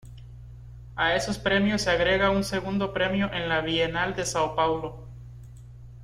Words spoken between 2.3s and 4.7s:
un segundo premio en la Bienal de Sao